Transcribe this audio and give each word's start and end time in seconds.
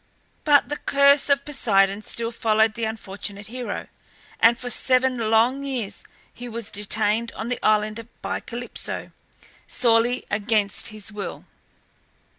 But 0.45 0.67
the 0.67 0.77
curse 0.77 1.29
of 1.29 1.45
Poseidon 1.45 2.01
still 2.01 2.31
followed 2.31 2.73
the 2.73 2.85
unfortunate 2.85 3.45
hero, 3.45 3.85
and 4.39 4.57
for 4.57 4.71
seven 4.71 5.29
long 5.29 5.63
years 5.63 6.03
he 6.33 6.49
was 6.49 6.71
detained 6.71 7.31
on 7.33 7.49
the 7.49 7.63
island 7.63 8.07
by 8.19 8.39
Calypso, 8.39 9.11
sorely 9.67 10.25
against 10.31 10.87
his 10.87 11.11
will. 11.11 11.45